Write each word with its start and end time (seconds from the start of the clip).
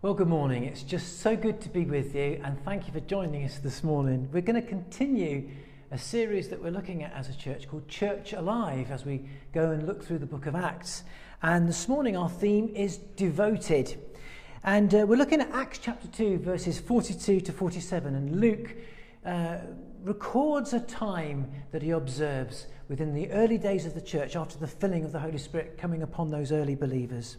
Well, 0.00 0.14
good 0.14 0.28
morning. 0.28 0.62
It's 0.62 0.84
just 0.84 1.22
so 1.22 1.34
good 1.34 1.60
to 1.62 1.68
be 1.68 1.84
with 1.84 2.14
you, 2.14 2.40
and 2.44 2.56
thank 2.64 2.86
you 2.86 2.92
for 2.92 3.00
joining 3.00 3.44
us 3.44 3.58
this 3.58 3.82
morning. 3.82 4.28
We're 4.32 4.42
going 4.42 4.62
to 4.62 4.68
continue 4.68 5.48
a 5.90 5.98
series 5.98 6.48
that 6.50 6.62
we're 6.62 6.70
looking 6.70 7.02
at 7.02 7.12
as 7.14 7.28
a 7.28 7.36
church 7.36 7.66
called 7.66 7.88
Church 7.88 8.32
Alive 8.32 8.92
as 8.92 9.04
we 9.04 9.28
go 9.52 9.72
and 9.72 9.88
look 9.88 10.04
through 10.04 10.20
the 10.20 10.26
book 10.26 10.46
of 10.46 10.54
Acts. 10.54 11.02
And 11.42 11.68
this 11.68 11.88
morning, 11.88 12.16
our 12.16 12.30
theme 12.30 12.68
is 12.76 12.98
devoted. 12.98 13.98
And 14.62 14.94
uh, 14.94 14.98
we're 15.04 15.18
looking 15.18 15.40
at 15.40 15.50
Acts 15.50 15.80
chapter 15.82 16.06
2, 16.06 16.38
verses 16.38 16.78
42 16.78 17.40
to 17.40 17.52
47. 17.52 18.14
And 18.14 18.40
Luke 18.40 18.76
uh, 19.26 19.56
records 20.04 20.74
a 20.74 20.80
time 20.80 21.50
that 21.72 21.82
he 21.82 21.90
observes 21.90 22.68
within 22.88 23.14
the 23.14 23.32
early 23.32 23.58
days 23.58 23.84
of 23.84 23.94
the 23.94 24.00
church 24.00 24.36
after 24.36 24.58
the 24.58 24.68
filling 24.68 25.04
of 25.04 25.10
the 25.10 25.18
Holy 25.18 25.38
Spirit 25.38 25.76
coming 25.76 26.02
upon 26.02 26.30
those 26.30 26.52
early 26.52 26.76
believers. 26.76 27.38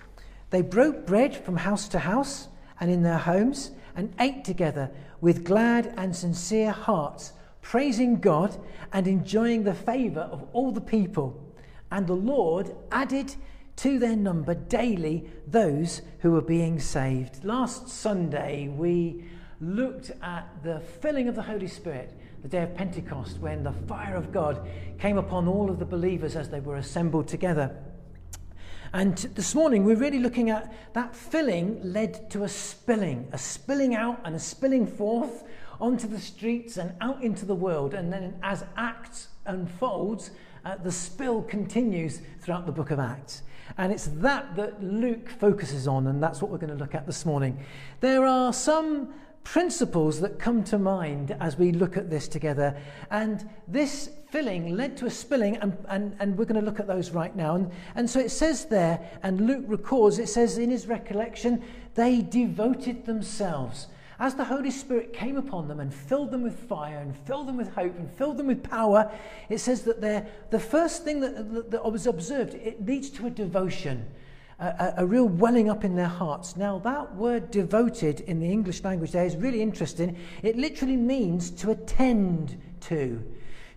They 0.51 0.61
broke 0.61 1.05
bread 1.05 1.35
from 1.35 1.57
house 1.57 1.87
to 1.89 1.99
house 1.99 2.47
and 2.79 2.91
in 2.91 3.03
their 3.03 3.17
homes 3.17 3.71
and 3.95 4.13
ate 4.19 4.45
together 4.45 4.91
with 5.21 5.43
glad 5.45 5.93
and 5.97 6.15
sincere 6.15 6.71
hearts, 6.71 7.33
praising 7.61 8.19
God 8.19 8.57
and 8.93 9.07
enjoying 9.07 9.63
the 9.63 9.73
favour 9.73 10.21
of 10.21 10.45
all 10.53 10.71
the 10.71 10.81
people. 10.81 11.41
And 11.91 12.05
the 12.05 12.13
Lord 12.13 12.75
added 12.91 13.33
to 13.77 13.97
their 13.97 14.15
number 14.15 14.53
daily 14.53 15.29
those 15.47 16.01
who 16.19 16.31
were 16.31 16.41
being 16.41 16.79
saved. 16.79 17.43
Last 17.43 17.87
Sunday, 17.87 18.67
we 18.67 19.25
looked 19.61 20.11
at 20.21 20.47
the 20.63 20.79
filling 20.79 21.27
of 21.27 21.35
the 21.35 21.41
Holy 21.41 21.67
Spirit, 21.67 22.17
the 22.41 22.47
day 22.47 22.63
of 22.63 22.75
Pentecost, 22.75 23.39
when 23.39 23.63
the 23.63 23.73
fire 23.87 24.15
of 24.15 24.31
God 24.31 24.67
came 24.99 25.17
upon 25.17 25.47
all 25.47 25.69
of 25.69 25.79
the 25.79 25.85
believers 25.85 26.35
as 26.35 26.49
they 26.49 26.59
were 26.59 26.77
assembled 26.77 27.27
together. 27.27 27.75
And 28.93 29.17
this 29.35 29.55
morning, 29.55 29.85
we're 29.85 29.95
really 29.95 30.19
looking 30.19 30.49
at 30.49 30.73
that 30.93 31.15
filling 31.15 31.79
led 31.81 32.29
to 32.31 32.43
a 32.43 32.49
spilling, 32.49 33.29
a 33.31 33.37
spilling 33.37 33.95
out 33.95 34.19
and 34.25 34.35
a 34.35 34.39
spilling 34.39 34.85
forth 34.85 35.43
onto 35.79 36.07
the 36.07 36.19
streets 36.19 36.75
and 36.75 36.93
out 36.99 37.23
into 37.23 37.45
the 37.45 37.55
world. 37.55 37.93
And 37.93 38.11
then, 38.11 38.37
as 38.43 38.65
Acts 38.75 39.29
unfolds, 39.45 40.31
uh, 40.65 40.75
the 40.75 40.91
spill 40.91 41.41
continues 41.43 42.21
throughout 42.41 42.65
the 42.65 42.73
book 42.73 42.91
of 42.91 42.99
Acts. 42.99 43.43
And 43.77 43.93
it's 43.93 44.07
that 44.07 44.57
that 44.57 44.83
Luke 44.83 45.29
focuses 45.39 45.87
on, 45.87 46.07
and 46.07 46.21
that's 46.21 46.41
what 46.41 46.51
we're 46.51 46.57
going 46.57 46.73
to 46.73 46.79
look 46.79 46.93
at 46.93 47.05
this 47.05 47.25
morning. 47.25 47.63
There 48.01 48.25
are 48.25 48.51
some 48.51 49.13
principles 49.45 50.19
that 50.19 50.37
come 50.37 50.65
to 50.65 50.77
mind 50.77 51.35
as 51.39 51.57
we 51.57 51.71
look 51.71 51.95
at 51.95 52.09
this 52.09 52.27
together. 52.27 52.75
And 53.09 53.49
this 53.69 54.09
filling 54.31 54.75
led 54.75 54.97
to 54.97 55.05
a 55.05 55.09
spilling, 55.09 55.57
and, 55.57 55.77
and, 55.89 56.15
and 56.19 56.37
we're 56.37 56.45
going 56.45 56.59
to 56.59 56.65
look 56.65 56.79
at 56.79 56.87
those 56.87 57.11
right 57.11 57.35
now. 57.35 57.55
And, 57.55 57.71
and 57.95 58.09
so 58.09 58.19
it 58.19 58.31
says 58.31 58.65
there, 58.65 58.99
and 59.23 59.45
Luke 59.45 59.65
records, 59.67 60.19
it 60.19 60.29
says 60.29 60.57
in 60.57 60.71
his 60.71 60.87
recollection, 60.87 61.63
they 61.95 62.21
devoted 62.21 63.05
themselves. 63.05 63.87
As 64.19 64.35
the 64.35 64.45
Holy 64.45 64.71
Spirit 64.71 65.13
came 65.13 65.35
upon 65.35 65.67
them 65.67 65.79
and 65.79 65.93
filled 65.93 66.31
them 66.31 66.43
with 66.43 66.57
fire 66.69 66.99
and 66.99 67.15
filled 67.25 67.47
them 67.47 67.57
with 67.57 67.73
hope 67.73 67.97
and 67.97 68.09
filled 68.09 68.37
them 68.37 68.47
with 68.47 68.63
power, 68.63 69.11
it 69.49 69.57
says 69.57 69.81
that 69.83 69.99
the 70.51 70.59
first 70.59 71.03
thing 71.03 71.19
that, 71.19 71.71
that 71.71 71.91
was 71.91 72.07
observed, 72.07 72.53
it 72.53 72.85
leads 72.85 73.09
to 73.09 73.27
a 73.27 73.29
devotion 73.29 74.05
a, 74.61 74.93
a, 74.97 75.05
real 75.05 75.27
welling 75.27 75.69
up 75.69 75.83
in 75.83 75.95
their 75.95 76.07
hearts. 76.07 76.55
Now, 76.55 76.77
that 76.79 77.15
word 77.15 77.49
devoted 77.49 78.21
in 78.21 78.39
the 78.39 78.49
English 78.49 78.83
language 78.83 79.11
there 79.11 79.25
is 79.25 79.35
really 79.35 79.61
interesting. 79.61 80.15
It 80.43 80.55
literally 80.55 80.97
means 80.97 81.49
to 81.51 81.71
attend 81.71 82.61
to, 82.81 83.23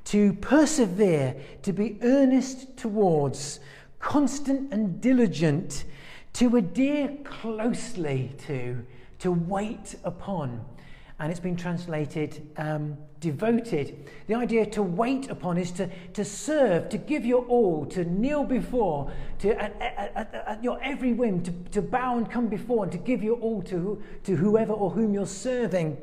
to 0.04 0.32
persevere, 0.34 1.37
to 1.62 1.72
be 1.72 1.98
earnest 2.03 2.76
towards, 2.76 3.60
constant 3.98 4.72
and 4.72 5.00
diligent, 5.00 5.84
to 6.34 6.56
adhere 6.56 7.16
closely 7.25 8.34
to, 8.47 8.84
to 9.19 9.32
wait 9.32 9.94
upon 10.04 10.64
and 11.20 11.31
it's 11.31 11.41
been 11.41 11.56
translated 11.56 12.47
um, 12.56 12.97
devoted. 13.20 14.10
The 14.26 14.34
idea 14.34 14.66
to 14.66 14.82
wait 14.82 15.31
upon 15.31 15.59
is 15.59 15.70
to, 15.72 15.88
to 16.14 16.25
serve, 16.25 16.88
to 16.88 16.98
give 16.98 17.25
your 17.25 17.44
all, 17.44 17.87
to 17.87 18.04
kneel 18.04 18.44
before, 18.44 19.12
to 19.38 19.50
at, 19.50 19.81
at, 19.81 20.34
at, 20.34 20.64
your 20.64 20.82
every 20.82 21.12
whim, 21.12 21.43
to, 21.44 21.53
to 21.70 21.82
bow 21.82 22.19
and 22.19 22.28
come 22.28 22.48
before, 22.48 22.82
and 22.82 22.93
to 22.93 22.98
give 22.98 23.22
your 23.22 23.38
all 23.38 23.62
to, 23.62 24.03
to 24.25 24.34
whoever 24.37 24.72
or 24.72 24.91
whom 24.91 25.14
you're 25.14 25.26
serving. 25.26 25.97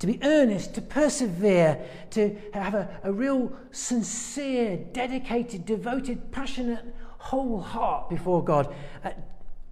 To 0.00 0.06
be 0.06 0.18
earnest, 0.22 0.74
to 0.74 0.82
persevere, 0.82 1.80
to 2.10 2.36
have 2.52 2.74
a, 2.74 3.00
a 3.02 3.12
real 3.12 3.52
sincere, 3.70 4.76
dedicated, 4.92 5.64
devoted, 5.64 6.30
passionate, 6.32 6.84
whole 7.18 7.60
heart 7.60 8.10
before 8.10 8.44
God. 8.44 8.74
Uh, 9.02 9.10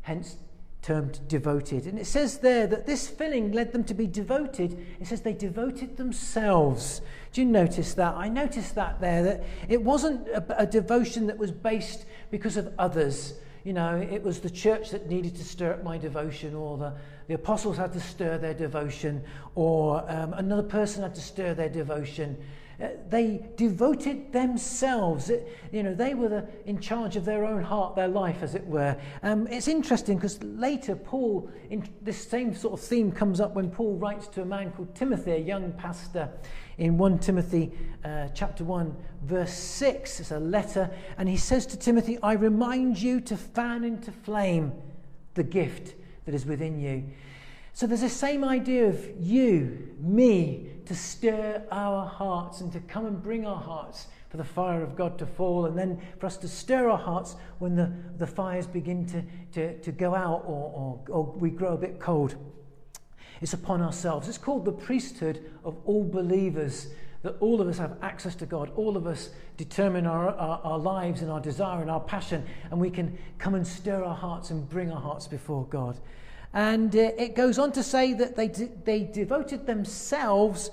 hence, 0.02 0.36
termed 0.84 1.18
devoted. 1.28 1.86
And 1.86 1.98
it 1.98 2.06
says 2.06 2.38
there 2.38 2.66
that 2.66 2.84
this 2.84 3.08
filling 3.08 3.52
led 3.52 3.72
them 3.72 3.84
to 3.84 3.94
be 3.94 4.06
devoted. 4.06 4.86
It 5.00 5.06
says 5.06 5.22
they 5.22 5.32
devoted 5.32 5.96
themselves. 5.96 7.00
Do 7.32 7.40
you 7.40 7.46
notice 7.46 7.94
that? 7.94 8.14
I 8.14 8.28
noticed 8.28 8.74
that 8.74 9.00
there, 9.00 9.22
that 9.22 9.44
it 9.68 9.82
wasn't 9.82 10.28
a, 10.28 10.60
a 10.60 10.66
devotion 10.66 11.26
that 11.28 11.38
was 11.38 11.50
based 11.50 12.04
because 12.30 12.58
of 12.58 12.72
others. 12.78 13.32
You 13.64 13.72
know, 13.72 13.96
it 13.96 14.22
was 14.22 14.40
the 14.40 14.50
church 14.50 14.90
that 14.90 15.08
needed 15.08 15.36
to 15.36 15.44
stir 15.44 15.72
up 15.72 15.82
my 15.82 15.96
devotion, 15.96 16.54
or 16.54 16.76
the, 16.76 16.92
the 17.28 17.34
apostles 17.34 17.78
had 17.78 17.94
to 17.94 18.00
stir 18.00 18.36
their 18.36 18.52
devotion, 18.52 19.24
or 19.54 20.04
um, 20.10 20.34
another 20.34 20.62
person 20.62 21.02
had 21.02 21.14
to 21.14 21.22
stir 21.22 21.54
their 21.54 21.70
devotion. 21.70 22.36
Uh, 22.82 22.88
they 23.08 23.46
devoted 23.56 24.32
themselves. 24.32 25.30
It, 25.30 25.48
you 25.70 25.82
know, 25.82 25.94
they 25.94 26.14
were 26.14 26.28
the, 26.28 26.48
in 26.66 26.80
charge 26.80 27.16
of 27.16 27.24
their 27.24 27.44
own 27.44 27.62
heart, 27.62 27.94
their 27.94 28.08
life, 28.08 28.42
as 28.42 28.54
it 28.54 28.66
were. 28.66 28.96
Um, 29.22 29.46
it's 29.46 29.68
interesting 29.68 30.16
because 30.16 30.42
later 30.42 30.96
Paul, 30.96 31.50
in 31.70 31.88
this 32.02 32.26
same 32.28 32.54
sort 32.54 32.74
of 32.74 32.80
theme 32.80 33.12
comes 33.12 33.40
up 33.40 33.54
when 33.54 33.70
Paul 33.70 33.96
writes 33.96 34.26
to 34.28 34.42
a 34.42 34.44
man 34.44 34.72
called 34.72 34.94
Timothy, 34.94 35.32
a 35.32 35.38
young 35.38 35.72
pastor, 35.72 36.28
in 36.78 36.98
1 36.98 37.18
Timothy 37.20 37.70
uh, 38.04 38.28
chapter 38.34 38.64
1, 38.64 38.96
verse 39.22 39.52
6. 39.52 40.20
It's 40.20 40.30
a 40.32 40.40
letter, 40.40 40.90
and 41.18 41.28
he 41.28 41.36
says 41.36 41.66
to 41.66 41.76
Timothy, 41.76 42.18
I 42.22 42.32
remind 42.32 43.00
you 43.00 43.20
to 43.22 43.36
fan 43.36 43.84
into 43.84 44.10
flame 44.10 44.72
the 45.34 45.44
gift 45.44 45.94
that 46.24 46.34
is 46.34 46.46
within 46.46 46.80
you. 46.80 47.04
So 47.72 47.86
there's 47.86 48.02
the 48.02 48.08
same 48.08 48.44
idea 48.44 48.86
of 48.86 49.04
you, 49.20 49.94
me, 49.98 50.70
to 50.86 50.94
stir 50.94 51.62
our 51.70 52.06
hearts 52.06 52.60
and 52.60 52.72
to 52.72 52.80
come 52.80 53.06
and 53.06 53.22
bring 53.22 53.46
our 53.46 53.60
hearts 53.60 54.08
for 54.28 54.36
the 54.38 54.44
fire 54.44 54.82
of 54.82 54.96
God 54.96 55.16
to 55.18 55.26
fall, 55.26 55.66
and 55.66 55.78
then 55.78 56.00
for 56.18 56.26
us 56.26 56.36
to 56.38 56.48
stir 56.48 56.90
our 56.90 56.98
hearts 56.98 57.36
when 57.60 57.76
the, 57.76 57.92
the 58.18 58.26
fires 58.26 58.66
begin 58.66 59.06
to, 59.06 59.22
to, 59.52 59.78
to 59.78 59.92
go 59.92 60.14
out 60.14 60.42
or, 60.44 61.00
or, 61.08 61.14
or 61.14 61.24
we 61.24 61.50
grow 61.50 61.74
a 61.74 61.76
bit 61.76 62.00
cold. 62.00 62.34
It's 63.40 63.52
upon 63.52 63.80
ourselves. 63.80 64.28
It's 64.28 64.38
called 64.38 64.64
the 64.64 64.72
priesthood 64.72 65.44
of 65.64 65.76
all 65.84 66.02
believers 66.02 66.88
that 67.22 67.36
all 67.40 67.60
of 67.60 67.68
us 67.68 67.78
have 67.78 67.96
access 68.02 68.34
to 68.36 68.46
God. 68.46 68.70
All 68.76 68.96
of 68.96 69.06
us 69.06 69.30
determine 69.56 70.06
our, 70.06 70.30
our, 70.30 70.60
our, 70.62 70.78
lives 70.78 71.22
and 71.22 71.30
our 71.30 71.40
desire 71.40 71.80
and 71.80 71.90
our 71.90 72.00
passion, 72.00 72.44
and 72.70 72.78
we 72.78 72.90
can 72.90 73.16
come 73.38 73.54
and 73.54 73.66
stir 73.66 74.04
our 74.04 74.14
hearts 74.14 74.50
and 74.50 74.68
bring 74.68 74.90
our 74.90 75.00
hearts 75.00 75.26
before 75.26 75.64
God. 75.66 75.98
And 76.54 76.94
uh, 76.94 77.10
it 77.18 77.34
goes 77.34 77.58
on 77.58 77.72
to 77.72 77.82
say 77.82 78.14
that 78.14 78.36
they, 78.36 78.48
de- 78.48 78.70
they 78.84 79.02
devoted 79.02 79.66
themselves 79.66 80.70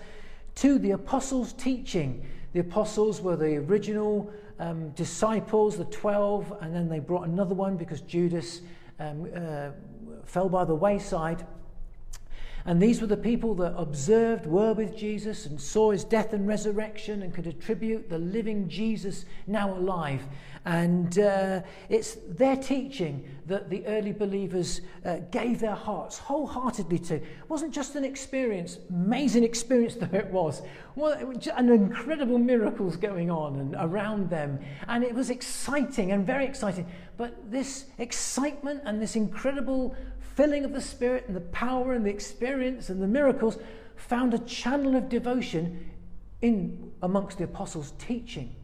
to 0.55 0.77
the 0.77 0.91
apostles' 0.91 1.53
teaching. 1.53 2.23
The 2.53 2.59
apostles 2.59 3.19
were 3.19 3.35
the 3.35 3.57
original 3.57 4.31
um, 4.59 4.89
disciples, 4.91 5.77
the 5.77 5.85
12, 5.85 6.53
and 6.61 6.73
then 6.73 6.87
they 6.87 6.99
brought 6.99 7.27
another 7.27 7.55
one 7.55 7.77
because 7.77 8.01
Judas 8.01 8.61
um, 8.99 9.27
uh, 9.35 9.71
fell 10.23 10.49
by 10.49 10.65
the 10.65 10.75
wayside. 10.75 11.45
And 12.65 12.81
these 12.81 13.01
were 13.01 13.07
the 13.07 13.17
people 13.17 13.55
that 13.55 13.73
observed, 13.77 14.45
were 14.45 14.73
with 14.73 14.95
Jesus, 14.95 15.45
and 15.45 15.59
saw 15.59 15.91
his 15.91 16.03
death 16.03 16.33
and 16.33 16.47
resurrection, 16.47 17.23
and 17.23 17.33
could 17.33 17.47
attribute 17.47 18.09
the 18.09 18.19
living 18.19 18.69
Jesus 18.69 19.25
now 19.47 19.73
alive 19.73 20.21
and 20.65 21.17
uh, 21.17 21.61
it's 21.89 22.17
their 22.27 22.55
teaching 22.55 23.27
that 23.47 23.69
the 23.69 23.85
early 23.87 24.11
believers 24.11 24.81
uh, 25.03 25.17
gave 25.31 25.59
their 25.59 25.75
hearts 25.75 26.19
wholeheartedly 26.19 26.99
to. 26.99 27.15
It 27.15 27.49
wasn't 27.49 27.73
just 27.73 27.95
an 27.95 28.05
experience, 28.05 28.77
amazing 28.89 29.43
experience 29.43 29.95
though 29.99 30.15
it 30.15 30.27
was, 30.27 30.61
well, 30.95 31.17
it 31.19 31.27
was 31.27 31.47
an 31.47 31.69
incredible 31.69 32.37
miracles 32.37 32.95
going 32.95 33.31
on 33.31 33.59
and 33.59 33.75
around 33.79 34.29
them. 34.29 34.59
And 34.87 35.03
it 35.03 35.15
was 35.15 35.31
exciting 35.31 36.11
and 36.11 36.25
very 36.27 36.45
exciting. 36.45 36.85
but 37.17 37.51
this 37.51 37.85
excitement 37.97 38.81
and 38.85 39.01
this 39.01 39.15
incredible 39.15 39.95
filling 40.35 40.65
of 40.65 40.73
the 40.73 40.81
Spirit 40.81 41.25
and 41.27 41.35
the 41.35 41.41
power 41.41 41.93
and 41.93 42.05
the 42.05 42.09
experience 42.09 42.89
and 42.89 43.01
the 43.01 43.07
miracles 43.07 43.57
found 43.95 44.33
a 44.33 44.39
channel 44.39 44.95
of 44.95 45.09
devotion 45.09 45.91
in 46.41 46.91
amongst 47.01 47.37
the 47.37 47.43
apostles' 47.43 47.93
teaching. 47.99 48.55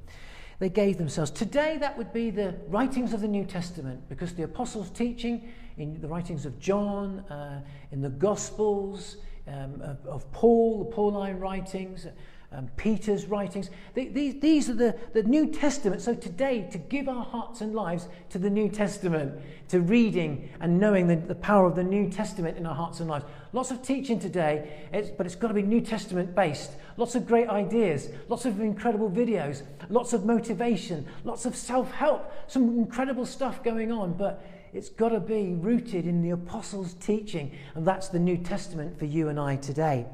They 0.59 0.69
gave 0.69 0.97
themselves. 0.97 1.29
Today, 1.29 1.77
that 1.79 1.97
would 1.97 2.11
be 2.11 2.31
the 2.31 2.55
writings 2.67 3.13
of 3.13 3.21
the 3.21 3.27
New 3.27 3.45
Testament, 3.45 4.09
because 4.09 4.33
the 4.33 4.43
apostles' 4.43 4.89
teaching 4.89 5.53
in 5.77 6.01
the 6.01 6.07
writings 6.07 6.47
of 6.47 6.59
John, 6.59 7.19
uh, 7.29 7.61
in 7.91 8.01
the 8.01 8.09
Gospels, 8.09 9.17
um, 9.47 9.79
of, 9.81 10.03
of, 10.07 10.31
Paul, 10.31 10.79
the 10.79 10.95
Pauline 10.95 11.37
writings, 11.37 12.07
um, 12.53 12.69
Peter's 12.77 13.25
writings. 13.25 13.69
these, 13.93 14.39
these 14.39 14.69
are 14.69 14.73
the, 14.73 14.95
the 15.13 15.23
New 15.23 15.47
Testament. 15.47 16.01
So 16.01 16.13
today, 16.13 16.67
to 16.71 16.77
give 16.77 17.09
our 17.09 17.25
hearts 17.25 17.59
and 17.59 17.75
lives 17.75 18.07
to 18.29 18.39
the 18.39 18.49
New 18.49 18.69
Testament, 18.69 19.33
to 19.67 19.81
reading 19.81 20.49
and 20.61 20.79
knowing 20.79 21.07
the, 21.07 21.17
the 21.17 21.35
power 21.35 21.65
of 21.65 21.75
the 21.75 21.83
New 21.83 22.09
Testament 22.09 22.57
in 22.57 22.65
our 22.65 22.73
hearts 22.75 23.01
and 23.01 23.09
lives. 23.09 23.25
Lots 23.51 23.71
of 23.71 23.81
teaching 23.81 24.17
today, 24.17 24.87
it's, 24.93 25.09
but 25.09 25.25
it's 25.25 25.35
got 25.35 25.49
to 25.49 25.53
be 25.53 25.61
New 25.61 25.81
Testament 25.81 26.33
based. 26.35 26.71
Lots 26.95 27.15
of 27.15 27.27
great 27.27 27.49
ideas, 27.49 28.09
lots 28.29 28.45
of 28.45 28.61
incredible 28.61 29.11
videos, 29.11 29.63
lots 29.89 30.13
of 30.13 30.25
motivation, 30.25 31.05
lots 31.25 31.45
of 31.45 31.55
self 31.55 31.91
help, 31.91 32.31
some 32.47 32.77
incredible 32.77 33.25
stuff 33.25 33.61
going 33.61 33.91
on, 33.91 34.13
but 34.13 34.45
it's 34.73 34.89
got 34.89 35.09
to 35.09 35.19
be 35.19 35.53
rooted 35.53 36.07
in 36.07 36.21
the 36.21 36.29
apostles' 36.29 36.93
teaching, 36.95 37.51
and 37.75 37.85
that's 37.85 38.07
the 38.07 38.19
New 38.19 38.37
Testament 38.37 38.97
for 38.97 39.05
you 39.05 39.27
and 39.27 39.39
I 39.39 39.57
today. 39.57 40.05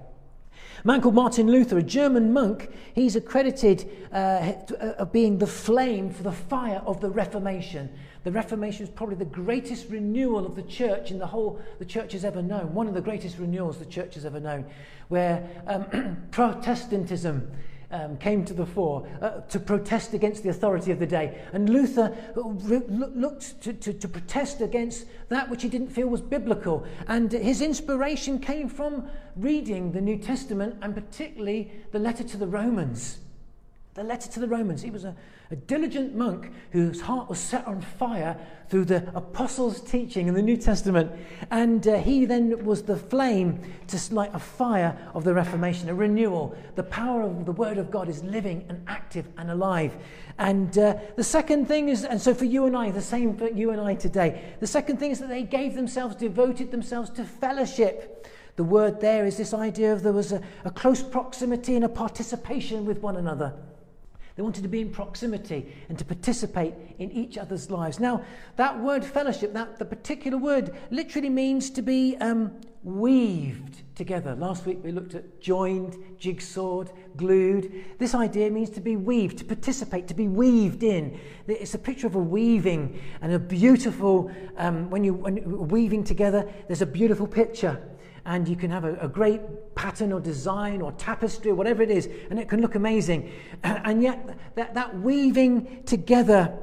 A 0.84 0.88
man 0.88 1.02
called 1.02 1.16
Martin 1.16 1.50
Luther, 1.50 1.78
a 1.78 1.84
German 1.84 2.34
monk, 2.34 2.70
he's 2.94 3.16
accredited 3.16 3.90
uh, 4.12 4.54
of 4.98 5.12
being 5.12 5.38
the 5.38 5.48
flame 5.48 6.10
for 6.10 6.24
the 6.24 6.32
fire 6.32 6.82
of 6.86 7.00
the 7.02 7.10
Reformation. 7.10 7.90
The 8.24 8.32
Reformation 8.32 8.86
was 8.86 8.90
probably 8.90 9.16
the 9.16 9.26
greatest 9.26 9.90
renewal 9.90 10.46
of 10.46 10.56
the 10.56 10.64
church 10.64 11.12
in 11.12 11.20
the 11.20 11.28
whole 11.28 11.62
the 11.80 11.86
church 11.86 12.14
has 12.14 12.24
ever 12.24 12.42
known. 12.42 12.74
One 12.74 12.88
of 12.88 12.94
the 12.94 13.02
greatest 13.02 13.38
renewals 13.38 13.78
the 13.78 13.86
church 13.86 14.16
has 14.16 14.26
ever 14.26 14.40
known, 14.40 14.66
where 15.10 15.48
um, 15.68 16.28
Protestantism 16.32 17.52
um, 17.94 18.18
came 18.18 18.44
to 18.44 18.54
the 18.54 18.66
fore 18.66 19.08
uh, 19.22 19.42
to 19.42 19.60
protest 19.60 20.14
against 20.14 20.44
the 20.44 20.50
authority 20.50 20.92
of 20.92 21.00
the 21.00 21.08
day. 21.08 21.40
And 21.54 21.70
Luther 21.70 22.16
uh, 22.36 22.42
looked 22.42 23.62
to, 23.62 23.74
to, 23.74 23.94
to 23.94 24.08
protest 24.08 24.60
against 24.62 25.06
that 25.30 25.50
which 25.50 25.62
he 25.62 25.70
didn't 25.70 25.90
feel 25.90 26.08
was 26.08 26.22
biblical. 26.22 26.86
And 27.08 27.32
his 27.32 27.62
inspiration 27.62 28.40
came 28.40 28.68
from 28.68 29.08
reading 29.36 29.92
the 29.92 30.02
New 30.02 30.18
Testament 30.18 30.78
and 30.82 30.94
particularly 30.94 31.72
the 31.92 32.00
letter 32.00 32.24
to 32.24 32.38
the 32.38 32.48
Romans. 32.48 33.20
The 33.96 34.04
letter 34.04 34.28
to 34.32 34.40
the 34.40 34.48
Romans. 34.48 34.82
He 34.82 34.90
was 34.90 35.06
a, 35.06 35.16
a 35.52 35.56
diligent 35.56 36.16
monk 36.16 36.52
whose 36.72 37.00
heart 37.00 37.30
was 37.30 37.38
set 37.38 37.68
on 37.68 37.80
fire 37.80 38.36
through 38.68 38.86
the 38.86 39.08
apostles' 39.14 39.82
teaching 39.82 40.26
in 40.26 40.34
the 40.34 40.42
New 40.42 40.58
Testament. 40.58 41.12
And 41.52 41.88
uh, 41.88 42.00
he 42.00 42.26
then 42.26 42.66
was 42.66 42.82
the 42.82 42.98
flame 42.98 43.62
to 43.90 44.16
light 44.16 44.32
a 44.34 44.40
fire 44.40 44.98
of 45.14 45.24
the 45.24 45.36
Reformation, 45.36 45.90
a 45.90 45.94
renewal. 45.94 46.56
The 46.74 46.82
power 46.82 47.22
of 47.22 47.46
the 47.46 47.52
Word 47.52 47.78
of 47.78 47.92
God 47.92 48.10
is 48.10 48.24
living 48.24 48.66
and 48.68 48.84
active 48.88 49.28
and 49.38 49.52
alive. 49.52 49.96
And 50.40 50.76
uh, 50.76 50.96
the 51.16 51.24
second 51.24 51.68
thing 51.68 51.90
is, 51.90 52.04
and 52.04 52.20
so 52.20 52.34
for 52.34 52.46
you 52.46 52.66
and 52.66 52.76
I, 52.76 52.90
the 52.90 53.00
same 53.00 53.38
for 53.38 53.48
you 53.48 53.70
and 53.70 53.80
I 53.80 53.94
today, 53.94 54.56
the 54.60 54.66
second 54.66 54.98
thing 54.98 55.12
is 55.12 55.20
that 55.20 55.30
they 55.30 55.44
gave 55.44 55.76
themselves, 55.76 56.16
devoted 56.16 56.72
themselves 56.72 57.12
to 57.12 57.26
fellowship. 57.26 58.28
The 58.56 58.64
word 58.64 59.02
there 59.02 59.28
is 59.28 59.38
this 59.38 59.54
idea 59.54 59.94
of 59.94 60.02
there 60.02 60.14
was 60.14 60.32
a, 60.32 60.42
a 60.66 60.72
close 60.72 61.04
proximity 61.04 61.76
and 61.76 61.86
a 61.86 61.90
participation 61.90 62.86
with 62.86 62.98
one 62.98 63.18
another. 63.18 63.54
They 64.36 64.42
wanted 64.42 64.64
to 64.64 64.68
be 64.68 64.82
in 64.82 64.90
proximity 64.90 65.74
and 65.90 66.00
to 66.00 66.06
participate 66.06 66.74
in 66.98 67.12
each 67.12 67.38
other's 67.38 67.70
lives. 67.70 68.00
Now, 68.00 68.24
that 68.56 68.80
word 68.80 69.06
fellowship, 69.06 69.54
that 69.54 69.78
the 69.78 69.86
particular 69.86 70.38
word, 70.38 70.76
literally 70.90 71.30
means 71.30 71.70
to 71.72 71.84
be 71.84 72.18
um, 72.18 72.52
weaved 72.84 73.84
together. 73.96 74.36
Last 74.36 74.66
week 74.66 74.80
we 74.84 74.92
looked 74.92 75.14
at 75.14 75.40
joined, 75.40 75.98
jigsawed, 76.18 76.92
glued. 77.16 77.86
This 78.00 78.16
idea 78.16 78.50
means 78.50 78.72
to 78.72 78.82
be 78.82 78.96
weaved, 78.96 79.38
to 79.38 79.46
participate, 79.46 80.08
to 80.08 80.16
be 80.16 80.28
weaved 80.28 80.82
in. 80.82 81.20
It's 81.48 81.76
a 81.76 81.80
picture 81.80 82.08
of 82.08 82.16
a 82.16 82.20
weaving 82.20 83.00
and 83.22 83.34
a 83.34 83.40
beautiful, 83.40 84.32
um, 84.58 84.90
when 84.90 85.04
you 85.04 85.24
you're 85.28 85.58
weaving 85.62 86.04
together, 86.04 86.52
there's 86.68 86.82
a 86.82 86.88
beautiful 86.88 87.28
picture 87.28 87.82
and 88.26 88.48
you 88.48 88.56
can 88.56 88.72
have 88.72 88.86
a, 88.86 88.96
a, 88.96 89.08
great 89.08 89.42
pattern 89.76 90.14
or 90.14 90.20
design 90.20 90.82
or 90.82 90.92
tapestry 90.94 91.52
or 91.52 91.56
whatever 91.56 91.84
it 91.84 91.92
is, 91.92 92.08
and 92.30 92.40
it 92.40 92.48
can 92.48 92.62
look 92.62 92.76
amazing. 92.76 93.32
And 93.64 94.02
yet, 94.02 94.38
that, 94.56 94.74
that 94.76 95.00
weaving 95.00 95.84
together, 95.86 96.58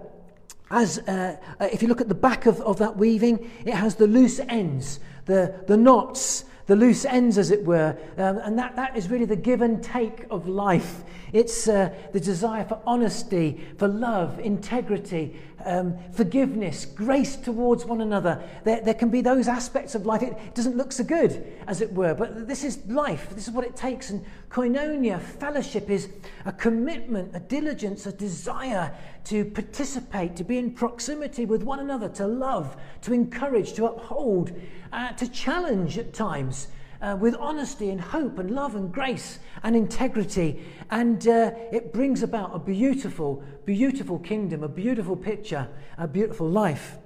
as 0.71 0.99
uh, 1.01 1.37
uh, 1.61 1.69
if 1.71 1.83
you 1.83 1.89
look 1.89 2.01
at 2.01 2.09
the 2.09 2.15
back 2.15 2.47
of, 2.47 2.61
of 2.63 2.79
that 2.79 2.97
weaving, 2.97 3.51
it 3.67 3.75
has 3.75 3.97
the 3.97 4.07
loose 4.07 4.41
ends, 4.41 5.01
the, 5.27 5.63
the 5.67 5.77
knots, 5.77 6.45
the 6.67 6.77
loose 6.77 7.05
ends, 7.05 7.37
as 7.37 7.51
it 7.51 7.65
were. 7.65 7.97
Um, 8.17 8.39
and 8.39 8.59
that, 8.59 8.77
that 8.77 8.97
is 8.97 9.11
really 9.11 9.27
the 9.27 9.37
give 9.37 9.61
and 9.61 9.83
take 9.83 10.27
of 10.31 10.49
life. 10.49 11.03
It's 11.33 11.69
uh, 11.69 11.95
the 12.13 12.21
desire 12.21 12.65
for 12.65 12.81
honesty, 12.87 13.67
for 13.79 13.89
love, 13.89 14.39
integrity, 14.41 15.37
um, 15.65 15.97
forgiveness, 16.13 16.85
grace 16.87 17.37
towards 17.37 17.85
one 17.85 18.01
another. 18.01 18.43
There, 18.65 18.81
there 18.81 18.95
can 18.95 19.11
be 19.11 19.21
those 19.21 19.49
aspects 19.49 19.95
of 19.95 20.07
life. 20.07 20.23
It 20.23 20.55
doesn't 20.55 20.77
look 20.77 20.93
so 20.93 21.05
good, 21.05 21.47
as 21.67 21.81
it 21.81 21.93
were, 21.93 22.15
but 22.15 22.49
this 22.49 22.65
is 22.65 22.85
life. 22.87 23.29
This 23.35 23.47
is 23.47 23.55
what 23.55 23.65
it 23.65 23.77
takes. 23.77 24.11
And 24.11 24.25
koinonia, 24.51 25.21
fellowship, 25.21 25.91
is 25.91 26.09
a 26.45 26.53
commitment, 26.53 27.35
a 27.35 27.41
diligence, 27.41 28.07
a 28.07 28.13
desire 28.13 28.93
to 29.25 29.45
participate, 29.45 30.37
to 30.37 30.45
be 30.45 30.59
in 30.59 30.73
proximity 30.73 31.45
with 31.45 31.63
one 31.63 31.81
another, 31.81 32.09
to 32.09 32.27
love, 32.27 32.77
to 33.03 33.13
encourage, 33.13 33.75
to 33.75 33.87
uphold, 33.87 34.53
uh, 34.93 35.13
to 35.13 35.29
challenge 35.29 35.99
at 35.99 36.13
times 36.13 36.69
uh, 37.03 37.17
with 37.19 37.35
honesty 37.37 37.91
and 37.91 38.01
hope 38.01 38.39
and 38.39 38.51
love 38.51 38.75
and 38.75 38.93
grace 38.93 39.39
and 39.63 39.75
integrity. 39.75 40.63
And 40.91 41.27
uh, 41.27 41.53
it 41.73 41.93
brings 41.93 42.23
about 42.23 42.55
a 42.55 42.59
beautiful, 42.59 43.43
beautiful 43.65 44.19
kingdom, 44.19 44.63
a 44.63 44.69
beautiful 44.69 45.17
picture, 45.17 45.69
a 45.99 46.07
beautiful 46.07 46.49
life. 46.49 46.99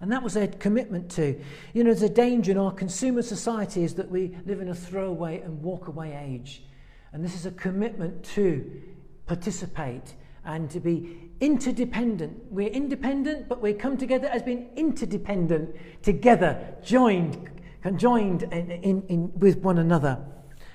And 0.00 0.12
that 0.12 0.22
was 0.22 0.34
their 0.34 0.48
commitment 0.48 1.10
to. 1.12 1.40
You 1.72 1.84
know, 1.84 1.90
there's 1.90 2.02
a 2.02 2.08
danger 2.08 2.52
in 2.52 2.58
our 2.58 2.72
consumer 2.72 3.22
society 3.22 3.84
is 3.84 3.94
that 3.94 4.10
we 4.10 4.36
live 4.44 4.60
in 4.60 4.68
a 4.68 4.74
throwaway 4.74 5.40
and 5.40 5.62
walkaway 5.62 6.22
age. 6.22 6.64
And 7.12 7.24
this 7.24 7.34
is 7.34 7.46
a 7.46 7.52
commitment 7.52 8.24
to 8.34 8.82
participate 9.26 10.14
and 10.44 10.68
to 10.70 10.80
be 10.80 11.30
interdependent. 11.40 12.38
We're 12.50 12.68
independent, 12.68 13.48
but 13.48 13.62
we 13.62 13.72
come 13.72 13.96
together 13.96 14.28
as 14.28 14.42
being 14.42 14.68
interdependent, 14.76 15.74
together, 16.02 16.74
joined, 16.82 17.48
conjoined 17.84 18.44
in, 18.44 18.70
in, 18.70 19.02
in, 19.08 19.38
with 19.38 19.58
one 19.58 19.76
another. 19.76 20.18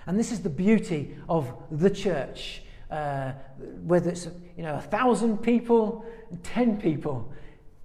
And 0.05 0.19
this 0.19 0.31
is 0.31 0.43
the 0.43 0.49
beauty 0.49 1.17
of 1.27 1.51
the 1.71 1.89
church. 1.89 2.61
Uh, 2.91 3.31
whether 3.83 4.11
it's 4.11 4.27
you 4.55 4.61
know 4.61 4.75
a 4.75 4.81
thousand 4.81 5.39
people, 5.39 6.05
ten 6.43 6.79
people, 6.79 7.31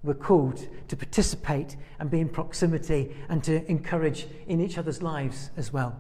we're 0.03 0.13
called 0.13 0.69
to 0.89 0.97
participate 0.97 1.77
and 1.99 2.11
be 2.11 2.21
in 2.21 2.29
proximity 2.29 3.17
and 3.31 3.43
to 3.45 3.67
encourage 3.71 4.27
in 4.47 4.61
each 4.61 4.77
other's 4.77 5.01
lives 5.03 5.51
as 5.57 5.73
well. 5.73 5.99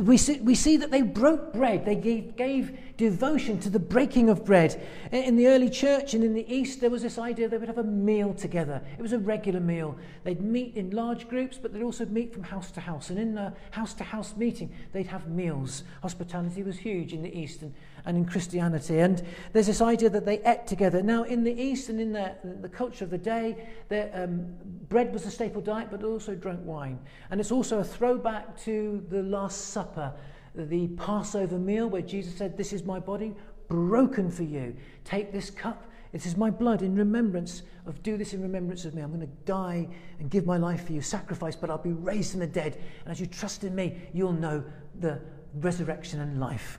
We 0.00 0.16
see, 0.16 0.40
we 0.40 0.54
see 0.54 0.78
that 0.78 0.90
they 0.90 1.02
broke 1.02 1.52
bread. 1.52 1.84
They 1.84 1.94
gave, 1.94 2.36
gave 2.36 2.78
devotion 2.96 3.60
to 3.60 3.68
the 3.68 3.78
breaking 3.78 4.30
of 4.30 4.44
bread. 4.44 4.82
In 5.12 5.36
the 5.36 5.48
early 5.48 5.68
church 5.68 6.14
and 6.14 6.24
in 6.24 6.32
the 6.32 6.50
East, 6.52 6.80
there 6.80 6.88
was 6.88 7.02
this 7.02 7.18
idea 7.18 7.48
they 7.48 7.58
would 7.58 7.68
have 7.68 7.76
a 7.78 7.84
meal 7.84 8.32
together. 8.32 8.80
It 8.98 9.02
was 9.02 9.12
a 9.12 9.18
regular 9.18 9.60
meal. 9.60 9.96
They'd 10.22 10.40
meet 10.40 10.76
in 10.76 10.90
large 10.90 11.28
groups, 11.28 11.58
but 11.60 11.74
they'd 11.74 11.82
also 11.82 12.06
meet 12.06 12.32
from 12.32 12.44
house 12.44 12.70
to 12.72 12.80
house. 12.80 13.10
And 13.10 13.18
in 13.18 13.34
the 13.34 13.52
house 13.72 13.92
to 13.94 14.04
house 14.04 14.34
meeting, 14.36 14.72
they'd 14.92 15.06
have 15.08 15.28
meals. 15.28 15.84
Hospitality 16.00 16.62
was 16.62 16.78
huge 16.78 17.12
in 17.12 17.22
the 17.22 17.38
East. 17.38 17.60
And 17.60 17.74
and 18.06 18.16
in 18.16 18.24
Christianity. 18.24 18.98
And 18.98 19.22
there's 19.52 19.66
this 19.66 19.80
idea 19.80 20.10
that 20.10 20.26
they 20.26 20.40
ate 20.44 20.66
together. 20.66 21.02
Now, 21.02 21.24
in 21.24 21.44
the 21.44 21.52
East 21.52 21.88
and 21.88 22.00
in 22.00 22.12
the, 22.12 22.34
the 22.60 22.68
culture 22.68 23.04
of 23.04 23.10
the 23.10 23.18
day, 23.18 23.68
their, 23.88 24.10
um, 24.14 24.54
bread 24.88 25.12
was 25.12 25.24
a 25.26 25.30
staple 25.30 25.62
diet, 25.62 25.88
but 25.90 26.04
also 26.04 26.34
drank 26.34 26.60
wine. 26.64 26.98
And 27.30 27.40
it's 27.40 27.52
also 27.52 27.78
a 27.78 27.84
throwback 27.84 28.58
to 28.62 29.04
the 29.08 29.22
Last 29.22 29.68
Supper, 29.68 30.12
the 30.54 30.88
Passover 30.88 31.58
meal 31.58 31.88
where 31.88 32.02
Jesus 32.02 32.36
said, 32.36 32.56
This 32.56 32.72
is 32.72 32.84
my 32.84 32.98
body 32.98 33.34
broken 33.68 34.30
for 34.30 34.42
you. 34.42 34.76
Take 35.04 35.32
this 35.32 35.50
cup. 35.50 35.90
This 36.12 36.26
is 36.26 36.36
my 36.36 36.48
blood 36.48 36.82
in 36.82 36.94
remembrance 36.94 37.62
of, 37.86 38.00
do 38.04 38.16
this 38.16 38.34
in 38.34 38.42
remembrance 38.42 38.84
of 38.84 38.94
me. 38.94 39.02
I'm 39.02 39.08
going 39.08 39.20
to 39.20 39.34
die 39.46 39.88
and 40.20 40.30
give 40.30 40.46
my 40.46 40.58
life 40.58 40.86
for 40.86 40.92
you, 40.92 41.00
sacrifice, 41.00 41.56
but 41.56 41.70
I'll 41.70 41.78
be 41.78 41.90
raised 41.90 42.32
from 42.32 42.40
the 42.40 42.46
dead. 42.46 42.80
And 43.04 43.10
as 43.10 43.18
you 43.18 43.26
trust 43.26 43.64
in 43.64 43.74
me, 43.74 44.00
you'll 44.12 44.32
know 44.32 44.62
the 45.00 45.20
resurrection 45.54 46.20
and 46.20 46.38
life. 46.38 46.78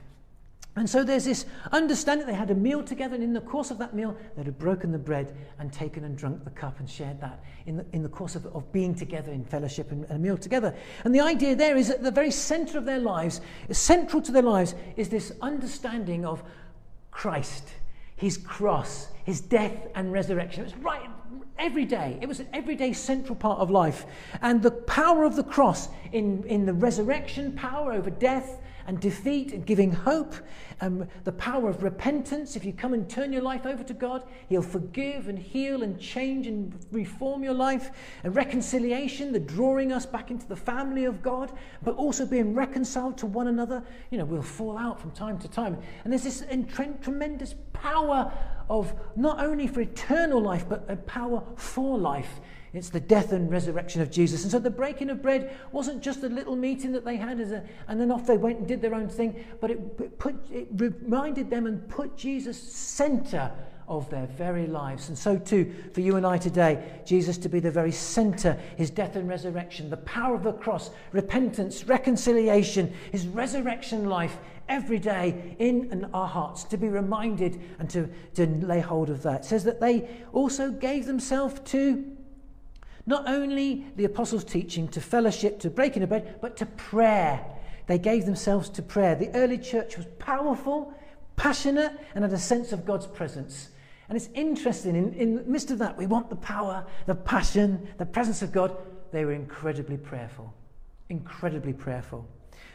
And 0.76 0.88
so 0.88 1.02
there's 1.02 1.24
this 1.24 1.46
understanding 1.72 2.26
they 2.26 2.34
had 2.34 2.50
a 2.50 2.54
meal 2.54 2.82
together, 2.82 3.14
and 3.14 3.24
in 3.24 3.32
the 3.32 3.40
course 3.40 3.70
of 3.70 3.78
that 3.78 3.94
meal, 3.94 4.14
they'd 4.36 4.44
have 4.44 4.58
broken 4.58 4.92
the 4.92 4.98
bread 4.98 5.34
and 5.58 5.72
taken 5.72 6.04
and 6.04 6.16
drunk 6.16 6.44
the 6.44 6.50
cup 6.50 6.78
and 6.78 6.88
shared 6.88 7.18
that 7.22 7.42
in 7.64 7.78
the, 7.78 7.86
in 7.92 8.02
the 8.02 8.08
course 8.10 8.36
of, 8.36 8.44
of 8.54 8.70
being 8.72 8.94
together 8.94 9.32
in 9.32 9.42
fellowship 9.42 9.90
and, 9.90 10.04
and 10.04 10.12
a 10.12 10.18
meal 10.18 10.36
together. 10.36 10.74
And 11.04 11.14
the 11.14 11.20
idea 11.20 11.56
there 11.56 11.78
is 11.78 11.88
that 11.88 12.02
the 12.02 12.10
very 12.10 12.30
center 12.30 12.76
of 12.76 12.84
their 12.84 12.98
lives, 12.98 13.40
central 13.70 14.20
to 14.20 14.30
their 14.30 14.42
lives, 14.42 14.74
is 14.96 15.08
this 15.08 15.32
understanding 15.40 16.26
of 16.26 16.42
Christ, 17.10 17.70
his 18.14 18.36
cross, 18.36 19.08
his 19.24 19.40
death 19.40 19.88
and 19.94 20.12
resurrection. 20.12 20.64
It's 20.64 20.76
right 20.76 21.08
every 21.58 21.86
day. 21.86 22.18
It 22.20 22.28
was 22.28 22.38
an 22.38 22.48
everyday 22.52 22.92
central 22.92 23.34
part 23.34 23.60
of 23.60 23.70
life. 23.70 24.04
And 24.42 24.62
the 24.62 24.70
power 24.70 25.24
of 25.24 25.36
the 25.36 25.44
cross 25.44 25.88
in, 26.12 26.44
in 26.44 26.66
the 26.66 26.74
resurrection, 26.74 27.52
power 27.52 27.92
over 27.92 28.10
death, 28.10 28.60
and 28.86 29.00
defeat 29.00 29.52
and 29.52 29.66
giving 29.66 29.92
hope, 29.92 30.34
um, 30.80 31.08
the 31.24 31.32
power 31.32 31.68
of 31.68 31.82
repentance. 31.82 32.56
If 32.56 32.64
you 32.64 32.72
come 32.72 32.92
and 32.94 33.08
turn 33.08 33.32
your 33.32 33.42
life 33.42 33.66
over 33.66 33.82
to 33.82 33.94
God, 33.94 34.24
He'll 34.48 34.62
forgive 34.62 35.28
and 35.28 35.38
heal 35.38 35.82
and 35.82 35.98
change 35.98 36.46
and 36.46 36.74
reform 36.92 37.42
your 37.42 37.54
life. 37.54 37.90
And 38.24 38.34
reconciliation, 38.34 39.32
the 39.32 39.40
drawing 39.40 39.92
us 39.92 40.06
back 40.06 40.30
into 40.30 40.46
the 40.46 40.56
family 40.56 41.04
of 41.04 41.22
God, 41.22 41.52
but 41.82 41.96
also 41.96 42.26
being 42.26 42.54
reconciled 42.54 43.18
to 43.18 43.26
one 43.26 43.48
another. 43.48 43.82
You 44.10 44.18
know, 44.18 44.24
we'll 44.24 44.42
fall 44.42 44.78
out 44.78 45.00
from 45.00 45.10
time 45.12 45.38
to 45.40 45.48
time. 45.48 45.78
And 46.04 46.12
there's 46.12 46.24
this 46.24 46.44
tremendous 47.02 47.54
power 47.72 48.32
of 48.68 48.92
not 49.14 49.40
only 49.40 49.66
for 49.66 49.80
eternal 49.80 50.40
life, 50.40 50.68
but 50.68 50.84
a 50.88 50.96
power 50.96 51.42
for 51.56 51.98
life 51.98 52.40
it's 52.76 52.90
the 52.90 53.00
death 53.00 53.32
and 53.32 53.50
resurrection 53.50 54.02
of 54.02 54.10
Jesus. 54.10 54.42
And 54.42 54.50
so 54.50 54.58
the 54.58 54.70
breaking 54.70 55.10
of 55.10 55.22
bread 55.22 55.56
wasn't 55.72 56.02
just 56.02 56.22
a 56.22 56.28
little 56.28 56.56
meeting 56.56 56.92
that 56.92 57.04
they 57.04 57.16
had, 57.16 57.40
as 57.40 57.52
a, 57.52 57.64
and 57.88 58.00
then 58.00 58.10
off 58.10 58.26
they 58.26 58.36
went 58.36 58.58
and 58.58 58.68
did 58.68 58.82
their 58.82 58.94
own 58.94 59.08
thing, 59.08 59.44
but 59.60 59.70
it, 59.70 60.18
put, 60.18 60.34
it 60.50 60.68
reminded 60.76 61.50
them 61.50 61.66
and 61.66 61.88
put 61.88 62.16
Jesus 62.16 62.60
center 62.60 63.52
of 63.88 64.10
their 64.10 64.26
very 64.26 64.66
lives. 64.66 65.08
And 65.08 65.16
so, 65.16 65.38
too, 65.38 65.72
for 65.94 66.00
you 66.00 66.16
and 66.16 66.26
I 66.26 66.38
today, 66.38 67.00
Jesus 67.04 67.38
to 67.38 67.48
be 67.48 67.60
the 67.60 67.70
very 67.70 67.92
center, 67.92 68.58
his 68.76 68.90
death 68.90 69.16
and 69.16 69.28
resurrection, 69.28 69.90
the 69.90 69.98
power 69.98 70.34
of 70.34 70.42
the 70.42 70.52
cross, 70.52 70.90
repentance, 71.12 71.84
reconciliation, 71.84 72.92
his 73.12 73.26
resurrection 73.28 74.08
life 74.08 74.36
every 74.68 74.98
day 74.98 75.56
in 75.60 76.08
our 76.12 76.26
hearts, 76.26 76.64
to 76.64 76.76
be 76.76 76.88
reminded 76.88 77.60
and 77.78 77.88
to, 77.90 78.08
to 78.34 78.46
lay 78.46 78.80
hold 78.80 79.08
of 79.08 79.22
that. 79.22 79.42
It 79.42 79.44
says 79.44 79.64
that 79.64 79.80
they 79.80 80.08
also 80.32 80.72
gave 80.72 81.06
themselves 81.06 81.60
to 81.66 82.15
not 83.06 83.28
only 83.28 83.86
the 83.96 84.04
apostles' 84.04 84.44
teaching, 84.44 84.88
to 84.88 85.00
fellowship, 85.00 85.60
to 85.60 85.70
breaking 85.70 86.02
of 86.02 86.08
bread, 86.08 86.38
but 86.40 86.56
to 86.56 86.66
prayer. 86.66 87.44
They 87.86 87.98
gave 87.98 88.26
themselves 88.26 88.68
to 88.70 88.82
prayer. 88.82 89.14
The 89.14 89.30
early 89.34 89.58
church 89.58 89.96
was 89.96 90.06
powerful, 90.18 90.92
passionate, 91.36 91.92
and 92.14 92.24
had 92.24 92.32
a 92.32 92.38
sense 92.38 92.72
of 92.72 92.84
God's 92.84 93.06
presence. 93.06 93.70
And 94.08 94.16
it's 94.16 94.28
interesting, 94.34 94.96
in, 94.96 95.14
in 95.14 95.34
the 95.36 95.42
midst 95.42 95.70
of 95.70 95.78
that, 95.78 95.96
we 95.96 96.06
want 96.06 96.30
the 96.30 96.36
power, 96.36 96.84
the 97.06 97.14
passion, 97.14 97.88
the 97.98 98.06
presence 98.06 98.42
of 98.42 98.52
God. 98.52 98.76
They 99.12 99.24
were 99.24 99.32
incredibly 99.32 99.96
prayerful. 99.96 100.52
Incredibly 101.08 101.72
prayerful. 101.72 102.26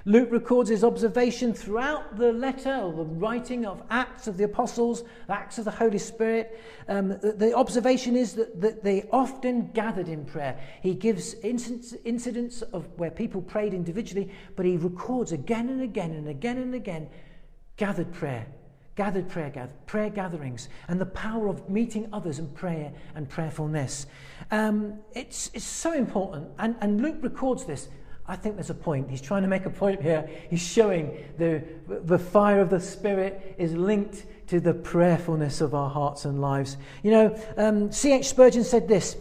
Luke 0.05 0.31
records 0.31 0.69
his 0.69 0.83
observation 0.83 1.53
throughout 1.53 2.17
the 2.17 2.33
letter 2.33 2.73
or 2.73 2.91
the 2.93 3.03
writing 3.03 3.65
of 3.65 3.83
Acts 3.89 4.27
of 4.27 4.37
the 4.37 4.43
Apostles, 4.43 5.03
Acts 5.29 5.59
of 5.59 5.65
the 5.65 5.71
Holy 5.71 5.99
Spirit. 5.99 6.59
Um, 6.87 7.09
the, 7.09 7.35
the, 7.37 7.53
observation 7.55 8.15
is 8.15 8.33
that, 8.33 8.59
that, 8.61 8.83
they 8.83 9.07
often 9.11 9.67
gathered 9.73 10.07
in 10.07 10.25
prayer. 10.25 10.59
He 10.81 10.95
gives 10.95 11.35
incidents, 11.35 11.93
incidents 12.03 12.61
of 12.63 12.87
where 12.97 13.11
people 13.11 13.41
prayed 13.41 13.73
individually, 13.73 14.31
but 14.55 14.65
he 14.65 14.77
records 14.77 15.31
again 15.31 15.69
and 15.69 15.81
again 15.81 16.11
and 16.11 16.27
again 16.27 16.57
and 16.57 16.73
again 16.73 17.07
gathered 17.77 18.11
prayer, 18.11 18.47
gathered 18.95 19.29
prayer, 19.29 19.69
prayer 19.85 20.09
gatherings, 20.09 20.69
and 20.87 20.99
the 20.99 21.05
power 21.05 21.47
of 21.47 21.69
meeting 21.69 22.09
others 22.11 22.39
in 22.39 22.47
prayer 22.49 22.91
and 23.13 23.29
prayerfulness. 23.29 24.07
Um, 24.49 24.99
it's, 25.13 25.51
it's 25.53 25.65
so 25.65 25.93
important, 25.93 26.49
and, 26.57 26.75
and 26.81 27.01
Luke 27.01 27.17
records 27.21 27.65
this 27.65 27.89
I 28.31 28.37
think 28.37 28.55
there's 28.55 28.69
a 28.69 28.73
point. 28.73 29.09
He's 29.09 29.19
trying 29.19 29.41
to 29.41 29.49
make 29.49 29.65
a 29.65 29.69
point 29.69 30.01
here. 30.01 30.25
He's 30.49 30.65
showing 30.65 31.17
the, 31.37 31.61
the 31.85 32.17
fire 32.17 32.61
of 32.61 32.69
the 32.69 32.79
Spirit 32.79 33.55
is 33.57 33.73
linked 33.73 34.25
to 34.47 34.61
the 34.61 34.73
prayerfulness 34.73 35.59
of 35.59 35.75
our 35.75 35.89
hearts 35.89 36.23
and 36.23 36.39
lives. 36.39 36.77
You 37.03 37.11
know, 37.11 37.43
um, 37.57 37.91
C.H. 37.91 38.29
Spurgeon 38.29 38.63
said 38.63 38.87
this. 38.87 39.17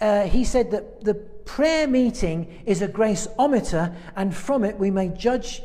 Uh, 0.00 0.22
he 0.22 0.44
said 0.44 0.70
that 0.70 1.04
the 1.04 1.12
prayer 1.12 1.86
meeting 1.86 2.62
is 2.64 2.80
a 2.80 2.88
graceometer, 2.88 3.94
and 4.16 4.34
from 4.34 4.64
it 4.64 4.78
we 4.78 4.90
may 4.90 5.10
judge. 5.10 5.62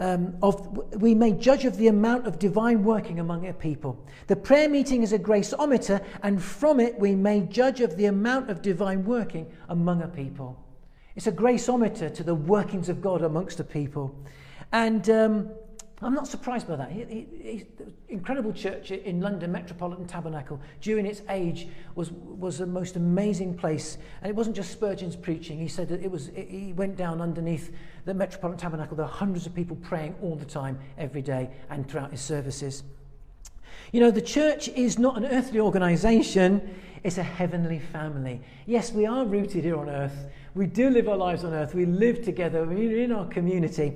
Um, 0.00 0.38
of, 0.42 0.66
we 0.96 1.14
may 1.14 1.32
judge 1.32 1.66
of 1.66 1.76
the 1.76 1.88
amount 1.88 2.26
of 2.26 2.38
divine 2.38 2.84
working 2.84 3.20
among 3.20 3.46
a 3.46 3.52
people. 3.52 4.02
The 4.28 4.36
prayer 4.36 4.70
meeting 4.70 5.02
is 5.02 5.12
a 5.12 5.18
graceometer, 5.18 6.02
and 6.22 6.42
from 6.42 6.80
it 6.80 6.98
we 6.98 7.14
may 7.14 7.42
judge 7.42 7.82
of 7.82 7.98
the 7.98 8.06
amount 8.06 8.48
of 8.48 8.62
divine 8.62 9.04
working 9.04 9.52
among 9.68 10.00
a 10.00 10.08
people. 10.08 10.63
It's 11.16 11.26
a 11.26 11.32
graceometer 11.32 12.12
to 12.14 12.22
the 12.22 12.34
workings 12.34 12.88
of 12.88 13.00
God 13.00 13.22
amongst 13.22 13.58
the 13.58 13.64
people. 13.64 14.14
And 14.72 15.08
um, 15.10 15.50
I'm 16.02 16.14
not 16.14 16.26
surprised 16.26 16.66
by 16.66 16.76
that. 16.76 16.90
He, 16.90 17.04
he, 17.04 17.64
incredible 18.08 18.52
church 18.52 18.90
in 18.90 19.20
London, 19.20 19.52
Metropolitan 19.52 20.06
Tabernacle, 20.06 20.60
during 20.80 21.06
its 21.06 21.22
age, 21.28 21.68
was, 21.94 22.10
was 22.10 22.58
the 22.58 22.66
most 22.66 22.96
amazing 22.96 23.56
place. 23.56 23.96
And 24.20 24.28
it 24.28 24.34
wasn't 24.34 24.56
just 24.56 24.72
Spurgeon's 24.72 25.16
preaching. 25.16 25.58
He 25.58 25.68
said 25.68 25.88
that 25.88 26.02
it 26.02 26.10
was, 26.10 26.28
it, 26.28 26.48
he 26.48 26.72
went 26.72 26.96
down 26.96 27.20
underneath 27.20 27.72
the 28.04 28.14
Metropolitan 28.14 28.58
Tabernacle. 28.58 28.96
There 28.96 29.06
were 29.06 29.12
hundreds 29.12 29.46
of 29.46 29.54
people 29.54 29.76
praying 29.76 30.16
all 30.20 30.34
the 30.34 30.44
time, 30.44 30.78
every 30.98 31.22
day, 31.22 31.50
and 31.70 31.88
throughout 31.88 32.10
his 32.10 32.20
services. 32.20 32.82
You 33.92 34.00
know, 34.00 34.10
the 34.10 34.22
church 34.22 34.68
is 34.68 34.98
not 34.98 35.16
an 35.16 35.26
earthly 35.26 35.60
organization, 35.60 36.74
it's 37.04 37.18
a 37.18 37.22
heavenly 37.22 37.78
family. 37.78 38.40
Yes, 38.66 38.92
we 38.92 39.06
are 39.06 39.24
rooted 39.24 39.64
here 39.64 39.76
on 39.76 39.88
earth. 39.88 40.26
We 40.54 40.66
do 40.66 40.88
live 40.88 41.08
our 41.08 41.16
lives 41.16 41.42
on 41.42 41.52
earth. 41.52 41.74
We 41.74 41.84
live 41.84 42.24
together. 42.24 42.64
We're 42.64 43.00
in 43.00 43.10
our 43.10 43.26
community. 43.26 43.94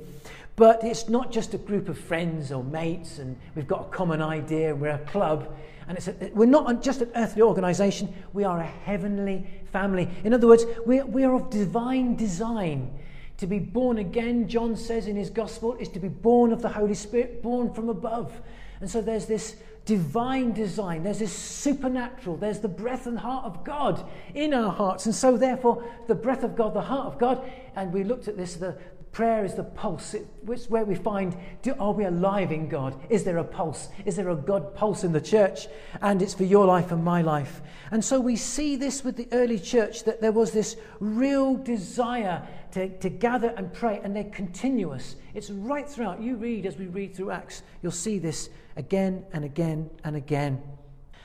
But 0.56 0.82
it's 0.82 1.08
not 1.08 1.30
just 1.30 1.54
a 1.54 1.58
group 1.58 1.88
of 1.88 1.96
friends 1.96 2.50
or 2.50 2.64
mates 2.64 3.20
and 3.20 3.38
we've 3.54 3.68
got 3.68 3.82
a 3.82 3.90
common 3.90 4.20
idea. 4.20 4.74
We're 4.74 4.90
a 4.90 4.98
club. 4.98 5.54
And 5.86 5.96
it's 5.96 6.08
a, 6.08 6.30
we're 6.34 6.46
not 6.46 6.82
just 6.82 7.00
an 7.00 7.12
earthly 7.14 7.42
organization. 7.42 8.12
We 8.32 8.42
are 8.42 8.58
a 8.58 8.66
heavenly 8.66 9.46
family. 9.72 10.08
In 10.24 10.34
other 10.34 10.48
words, 10.48 10.64
we, 10.84 11.00
we 11.02 11.22
are 11.22 11.34
of 11.34 11.48
divine 11.48 12.16
design. 12.16 12.90
To 13.36 13.46
be 13.46 13.60
born 13.60 13.98
again, 13.98 14.48
John 14.48 14.74
says 14.74 15.06
in 15.06 15.14
his 15.14 15.30
gospel, 15.30 15.76
is 15.76 15.88
to 15.90 16.00
be 16.00 16.08
born 16.08 16.52
of 16.52 16.60
the 16.60 16.68
Holy 16.68 16.94
Spirit, 16.94 17.40
born 17.40 17.72
from 17.72 17.88
above. 17.88 18.32
And 18.80 18.90
so 18.90 19.00
there's 19.00 19.26
this 19.26 19.54
divine 19.88 20.52
design. 20.52 21.02
There's 21.02 21.20
this 21.20 21.32
supernatural. 21.32 22.36
There's 22.36 22.60
the 22.60 22.68
breath 22.68 23.06
and 23.06 23.18
heart 23.18 23.46
of 23.46 23.64
God 23.64 24.06
in 24.34 24.52
our 24.52 24.70
hearts. 24.70 25.06
And 25.06 25.14
so, 25.14 25.38
therefore, 25.38 25.82
the 26.08 26.14
breath 26.14 26.44
of 26.44 26.54
God, 26.54 26.74
the 26.74 26.82
heart 26.82 27.06
of 27.06 27.18
God, 27.18 27.50
and 27.74 27.90
we 27.90 28.04
looked 28.04 28.28
at 28.28 28.36
this, 28.36 28.56
the 28.56 28.76
prayer 29.12 29.44
is 29.44 29.54
the 29.54 29.64
pulse. 29.64 30.14
It's 30.14 30.70
where 30.70 30.84
we 30.84 30.94
find 30.94 31.36
do, 31.62 31.74
are 31.78 31.92
we 31.92 32.04
alive 32.04 32.52
in 32.52 32.68
God? 32.68 32.98
Is 33.10 33.24
there 33.24 33.38
a 33.38 33.44
pulse? 33.44 33.88
Is 34.04 34.16
there 34.16 34.28
a 34.30 34.36
God 34.36 34.74
pulse 34.74 35.04
in 35.04 35.12
the 35.12 35.20
church? 35.20 35.66
And 36.00 36.22
it's 36.22 36.34
for 36.34 36.44
your 36.44 36.66
life 36.66 36.92
and 36.92 37.04
my 37.04 37.22
life. 37.22 37.60
And 37.90 38.04
so 38.04 38.20
we 38.20 38.36
see 38.36 38.76
this 38.76 39.04
with 39.04 39.16
the 39.16 39.28
early 39.32 39.58
church 39.58 40.04
that 40.04 40.20
there 40.20 40.32
was 40.32 40.52
this 40.52 40.76
real 41.00 41.56
desire 41.56 42.46
to, 42.72 42.88
to 42.98 43.08
gather 43.08 43.48
and 43.56 43.72
pray, 43.72 44.00
and 44.02 44.14
they're 44.14 44.24
continuous. 44.24 45.16
It's 45.34 45.50
right 45.50 45.88
throughout. 45.88 46.20
You 46.20 46.36
read 46.36 46.66
as 46.66 46.76
we 46.76 46.86
read 46.86 47.14
through 47.14 47.30
Acts, 47.30 47.62
you'll 47.82 47.92
see 47.92 48.18
this 48.18 48.50
again 48.76 49.24
and 49.32 49.44
again 49.44 49.90
and 50.04 50.16
again. 50.16 50.62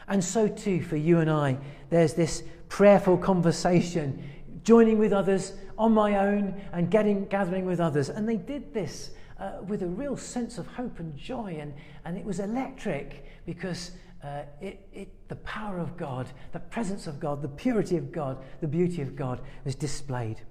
And 0.08 0.24
so, 0.24 0.48
too, 0.48 0.82
for 0.82 0.96
you 0.96 1.20
and 1.20 1.30
I, 1.30 1.58
there's 1.90 2.14
this 2.14 2.44
prayerful 2.70 3.18
conversation, 3.18 4.24
joining 4.64 4.98
with 4.98 5.14
others 5.14 5.54
on 5.78 5.94
my 5.94 6.18
own 6.18 6.62
and 6.72 6.90
getting, 6.90 7.26
gathering 7.26 7.66
with 7.66 7.80
others. 7.80 8.10
And 8.10 8.28
they 8.28 8.38
did 8.38 8.74
this 8.74 9.12
uh, 9.40 9.54
with 9.68 9.84
a 9.84 9.88
real 9.88 10.18
sense 10.18 10.58
of 10.58 10.68
hope 10.68 11.00
and 11.00 11.16
joy. 11.18 11.58
And, 11.60 11.74
and 12.06 12.18
it 12.18 12.26
was 12.26 12.40
electric 12.40 13.26
because 13.46 13.92
uh, 14.24 14.44
it, 14.62 14.88
it, 14.94 15.28
the 15.28 15.36
power 15.38 15.80
of 15.80 15.98
God, 15.98 16.28
the 16.52 16.60
presence 16.60 17.08
of 17.08 17.20
God, 17.20 17.42
the 17.42 17.50
purity 17.50 17.98
of 17.98 18.12
God, 18.12 18.38
the 18.62 18.68
beauty 18.68 19.02
of 19.02 19.16
God 19.16 19.42
was 19.66 19.76
displayed. 19.76 20.42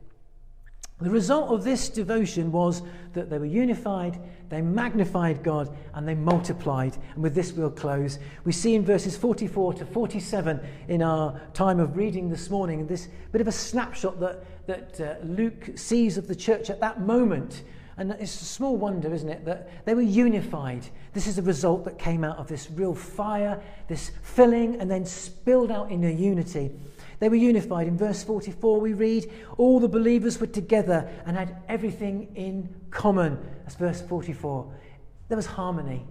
The 1.02 1.10
result 1.10 1.50
of 1.50 1.64
this 1.64 1.88
devotion 1.88 2.52
was 2.52 2.82
that 3.12 3.28
they 3.28 3.38
were 3.38 3.44
unified, 3.44 4.20
they 4.50 4.62
magnified 4.62 5.42
God, 5.42 5.76
and 5.94 6.06
they 6.06 6.14
multiplied. 6.14 6.96
And 7.14 7.22
with 7.22 7.34
this, 7.34 7.52
we'll 7.52 7.70
close. 7.70 8.20
We 8.44 8.52
see 8.52 8.74
in 8.74 8.84
verses 8.84 9.16
44 9.16 9.74
to 9.74 9.86
47 9.86 10.60
in 10.88 11.02
our 11.02 11.40
time 11.54 11.80
of 11.80 11.96
reading 11.96 12.28
this 12.28 12.50
morning, 12.50 12.86
this 12.86 13.08
bit 13.32 13.40
of 13.40 13.48
a 13.48 13.52
snapshot 13.52 14.20
that, 14.20 14.44
that 14.66 15.00
uh, 15.00 15.24
Luke 15.24 15.70
sees 15.74 16.16
of 16.18 16.28
the 16.28 16.36
church 16.36 16.70
at 16.70 16.78
that 16.80 17.00
moment. 17.00 17.64
And 18.02 18.10
it's 18.18 18.42
a 18.42 18.44
small 18.44 18.76
wonder, 18.76 19.14
isn't 19.14 19.28
it, 19.28 19.44
that 19.44 19.86
they 19.86 19.94
were 19.94 20.02
unified. 20.02 20.84
This 21.12 21.28
is 21.28 21.36
the 21.36 21.42
result 21.42 21.84
that 21.84 22.00
came 22.00 22.24
out 22.24 22.36
of 22.36 22.48
this 22.48 22.68
real 22.68 22.96
fire, 22.96 23.62
this 23.86 24.10
filling, 24.22 24.80
and 24.80 24.90
then 24.90 25.06
spilled 25.06 25.70
out 25.70 25.92
in 25.92 26.02
a 26.02 26.10
unity. 26.10 26.72
They 27.20 27.28
were 27.28 27.36
unified. 27.36 27.86
In 27.86 27.96
verse 27.96 28.24
44, 28.24 28.80
we 28.80 28.92
read, 28.92 29.30
All 29.56 29.78
the 29.78 29.86
believers 29.86 30.40
were 30.40 30.48
together 30.48 31.08
and 31.26 31.36
had 31.36 31.62
everything 31.68 32.32
in 32.34 32.74
common. 32.90 33.38
That's 33.62 33.76
verse 33.76 34.02
44. 34.02 34.74
There 35.28 35.36
was 35.36 35.46
harmony. 35.46 36.04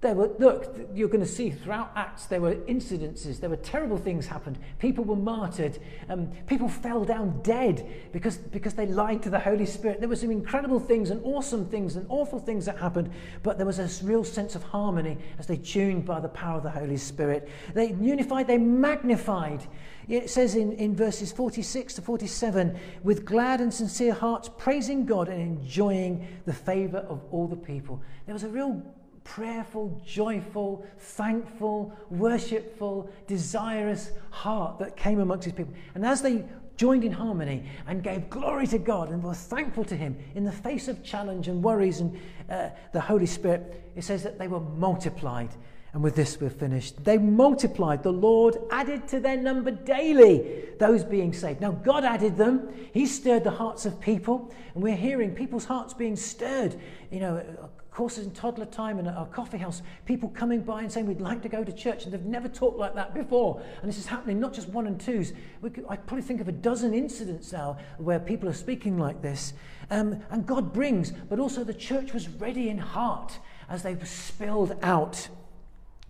There 0.00 0.14
were, 0.14 0.30
look, 0.38 0.76
you're 0.94 1.08
going 1.08 1.24
to 1.24 1.26
see 1.26 1.50
throughout 1.50 1.90
Acts, 1.96 2.26
there 2.26 2.40
were 2.40 2.54
incidences, 2.54 3.40
there 3.40 3.50
were 3.50 3.56
terrible 3.56 3.98
things 3.98 4.28
happened. 4.28 4.56
People 4.78 5.02
were 5.02 5.16
martyred. 5.16 5.76
Um, 6.08 6.30
people 6.46 6.68
fell 6.68 7.04
down 7.04 7.40
dead 7.42 7.84
because, 8.12 8.36
because 8.36 8.74
they 8.74 8.86
lied 8.86 9.24
to 9.24 9.30
the 9.30 9.40
Holy 9.40 9.66
Spirit. 9.66 9.98
There 9.98 10.08
were 10.08 10.14
some 10.14 10.30
incredible 10.30 10.78
things 10.78 11.10
and 11.10 11.20
awesome 11.24 11.66
things 11.66 11.96
and 11.96 12.06
awful 12.08 12.38
things 12.38 12.64
that 12.66 12.78
happened, 12.78 13.10
but 13.42 13.56
there 13.56 13.66
was 13.66 13.80
a 13.80 14.06
real 14.06 14.22
sense 14.22 14.54
of 14.54 14.62
harmony 14.62 15.18
as 15.36 15.48
they 15.48 15.56
tuned 15.56 16.04
by 16.04 16.20
the 16.20 16.28
power 16.28 16.58
of 16.58 16.62
the 16.62 16.70
Holy 16.70 16.96
Spirit. 16.96 17.48
They 17.74 17.92
unified, 17.94 18.46
they 18.46 18.58
magnified. 18.58 19.66
It 20.06 20.30
says 20.30 20.54
in, 20.54 20.74
in 20.74 20.94
verses 20.94 21.32
46 21.32 21.94
to 21.94 22.02
47 22.02 22.78
with 23.02 23.24
glad 23.24 23.60
and 23.60 23.74
sincere 23.74 24.14
hearts, 24.14 24.48
praising 24.56 25.06
God 25.06 25.28
and 25.28 25.42
enjoying 25.42 26.26
the 26.46 26.54
favor 26.54 26.98
of 26.98 27.24
all 27.32 27.48
the 27.48 27.56
people. 27.56 28.00
There 28.26 28.32
was 28.32 28.44
a 28.44 28.48
real 28.48 28.80
prayerful, 29.28 30.00
joyful, 30.06 30.84
thankful, 30.98 31.92
worshipful, 32.10 33.10
desirous 33.26 34.12
heart 34.30 34.78
that 34.78 34.96
came 34.96 35.20
amongst 35.20 35.44
his 35.44 35.52
people. 35.52 35.74
And 35.94 36.04
as 36.04 36.22
they 36.22 36.44
joined 36.76 37.04
in 37.04 37.12
harmony 37.12 37.64
and 37.86 38.02
gave 38.02 38.30
glory 38.30 38.66
to 38.68 38.78
God 38.78 39.10
and 39.10 39.22
were 39.22 39.34
thankful 39.34 39.84
to 39.84 39.96
Him 39.96 40.16
in 40.34 40.44
the 40.44 40.52
face 40.52 40.88
of 40.88 41.02
challenge 41.04 41.48
and 41.48 41.62
worries 41.62 42.00
and 42.00 42.18
uh, 42.48 42.70
the 42.92 43.00
Holy 43.00 43.26
Spirit, 43.26 43.90
it 43.96 44.04
says 44.04 44.22
that 44.22 44.38
they 44.38 44.48
were 44.48 44.60
multiplied. 44.60 45.50
And 45.92 46.02
with 46.02 46.14
this, 46.14 46.40
we're 46.40 46.50
finished. 46.50 47.02
They 47.02 47.18
multiplied. 47.18 48.02
The 48.02 48.12
Lord 48.12 48.58
added 48.70 49.08
to 49.08 49.20
their 49.20 49.36
number 49.36 49.70
daily 49.70 50.66
those 50.78 51.02
being 51.02 51.32
saved. 51.32 51.60
Now, 51.60 51.72
God 51.72 52.04
added 52.04 52.36
them. 52.36 52.68
He 52.92 53.06
stirred 53.06 53.42
the 53.42 53.50
hearts 53.50 53.86
of 53.86 53.98
people. 54.00 54.52
And 54.74 54.82
we're 54.82 54.94
hearing 54.94 55.34
people's 55.34 55.64
hearts 55.64 55.94
being 55.94 56.14
stirred. 56.14 56.78
You 57.10 57.20
know, 57.20 57.70
courses 57.98 58.26
in 58.26 58.30
toddler 58.30 58.64
time 58.64 59.00
and 59.00 59.08
at 59.08 59.16
our 59.16 59.26
coffee 59.26 59.58
house, 59.58 59.82
people 60.06 60.28
coming 60.28 60.60
by 60.60 60.82
and 60.82 60.92
saying, 60.92 61.04
We'd 61.04 61.20
like 61.20 61.42
to 61.42 61.48
go 61.48 61.64
to 61.64 61.72
church. 61.72 62.04
And 62.04 62.12
they've 62.12 62.24
never 62.24 62.46
talked 62.46 62.78
like 62.78 62.94
that 62.94 63.12
before. 63.12 63.60
And 63.82 63.88
this 63.88 63.98
is 63.98 64.06
happening 64.06 64.38
not 64.38 64.52
just 64.52 64.68
one 64.68 64.86
and 64.86 65.00
twos. 65.00 65.32
Could, 65.60 65.84
I 65.88 65.96
probably 65.96 66.22
think 66.22 66.40
of 66.40 66.46
a 66.46 66.52
dozen 66.52 66.94
incidents 66.94 67.52
now 67.52 67.76
where 67.96 68.20
people 68.20 68.48
are 68.48 68.54
speaking 68.54 68.98
like 68.98 69.20
this. 69.20 69.52
Um, 69.90 70.22
and 70.30 70.46
God 70.46 70.72
brings, 70.72 71.10
but 71.10 71.40
also 71.40 71.64
the 71.64 71.74
church 71.74 72.14
was 72.14 72.28
ready 72.28 72.68
in 72.68 72.78
heart 72.78 73.36
as 73.68 73.82
they 73.82 73.96
were 73.96 74.06
spilled 74.06 74.76
out. 74.80 75.28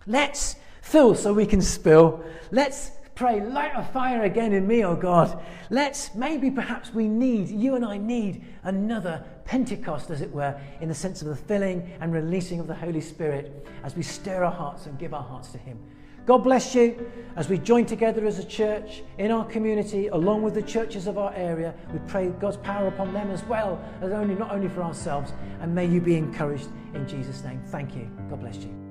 Let's 0.05 0.57
fill 0.83 1.15
so 1.15 1.33
we 1.33 1.47
can 1.47 1.61
spill. 1.61 2.23
Let's 2.51 2.91
pray, 3.19 3.41
light 3.41 3.73
a 3.75 3.83
fire 3.83 4.23
again 4.23 4.53
in 4.53 4.65
me, 4.65 4.85
oh 4.85 4.95
God. 4.95 5.43
Let's, 5.69 6.15
maybe 6.15 6.49
perhaps 6.49 6.93
we 6.93 7.09
need, 7.09 7.49
you 7.49 7.75
and 7.75 7.83
I 7.83 7.97
need 7.97 8.45
another 8.63 9.25
Pentecost, 9.43 10.09
as 10.09 10.21
it 10.21 10.31
were, 10.31 10.57
in 10.79 10.87
the 10.87 10.95
sense 10.95 11.21
of 11.21 11.27
the 11.27 11.35
filling 11.35 11.91
and 11.99 12.13
releasing 12.13 12.61
of 12.61 12.67
the 12.67 12.73
Holy 12.73 13.01
Spirit 13.01 13.67
as 13.83 13.93
we 13.93 14.03
stir 14.03 14.45
our 14.45 14.53
hearts 14.53 14.85
and 14.85 14.97
give 14.97 15.13
our 15.13 15.21
hearts 15.21 15.51
to 15.51 15.57
Him. 15.57 15.77
God 16.25 16.45
bless 16.45 16.73
you 16.73 17.11
as 17.35 17.49
we 17.49 17.57
join 17.57 17.85
together 17.85 18.25
as 18.25 18.39
a 18.39 18.45
church 18.45 19.03
in 19.17 19.31
our 19.31 19.43
community, 19.43 20.07
along 20.07 20.41
with 20.41 20.53
the 20.53 20.61
churches 20.61 21.05
of 21.05 21.17
our 21.17 21.33
area. 21.33 21.73
We 21.91 21.99
pray 22.07 22.29
God's 22.29 22.57
power 22.57 22.87
upon 22.87 23.11
them 23.11 23.31
as 23.31 23.43
well 23.45 23.83
as 24.01 24.13
only 24.13 24.35
not 24.35 24.51
only 24.51 24.69
for 24.69 24.81
ourselves. 24.81 25.33
And 25.59 25.75
may 25.75 25.87
you 25.87 25.99
be 25.99 26.15
encouraged 26.15 26.69
in 26.93 27.05
Jesus' 27.05 27.43
name. 27.43 27.61
Thank 27.65 27.95
you. 27.95 28.09
God 28.29 28.39
bless 28.39 28.57
you. 28.57 28.88